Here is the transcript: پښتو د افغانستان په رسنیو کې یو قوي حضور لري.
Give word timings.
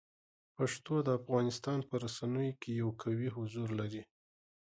پښتو 0.57 0.95
د 1.03 1.09
افغانستان 1.19 1.79
په 1.89 1.95
رسنیو 2.03 2.57
کې 2.61 2.69
یو 2.81 2.89
قوي 3.01 3.29
حضور 3.37 3.67
لري. 3.79 4.03